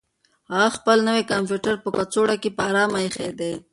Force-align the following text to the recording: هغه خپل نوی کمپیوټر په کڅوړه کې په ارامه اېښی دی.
هغه 0.53 0.69
خپل 0.77 0.97
نوی 1.07 1.23
کمپیوټر 1.31 1.75
په 1.83 1.89
کڅوړه 1.97 2.35
کې 2.41 2.49
په 2.57 2.63
ارامه 2.69 2.99
اېښی 3.03 3.29
دی. 3.39 3.53